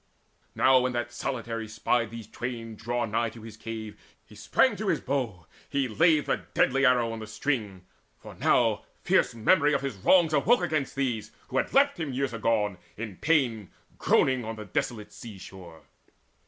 [0.55, 4.99] Now when that solitary spied these twain Draw nigh his cave, he sprang to his
[4.99, 7.85] bow, he laid The deadly arrow on the string;
[8.17, 12.33] for now Fierce memory of his wrongs awoke against These, who had left him years
[12.33, 13.69] agone, in pain
[13.99, 15.83] Groaning upon the desolate sea shore.